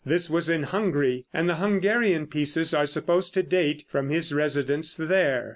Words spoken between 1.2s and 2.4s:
and the Hungarian